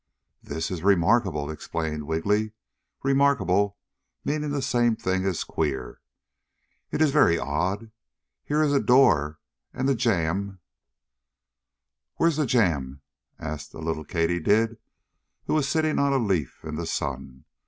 [0.41, 2.53] "This is remarkable!" exclaimed Wiggily,
[3.03, 3.77] "remarkable"
[4.25, 6.01] meaning the same thing as queer.
[6.89, 7.91] "It is very odd!
[8.43, 9.39] Here is a door
[9.71, 10.59] and the jamb"
[12.15, 13.01] "Where's the jamb?"
[13.37, 14.77] asked a little katydid,
[15.45, 17.45] who was sitting on a leaf in the sun.